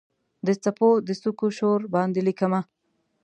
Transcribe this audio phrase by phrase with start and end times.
[0.45, 2.61] د څپو د څوکو شور باندې لیکمه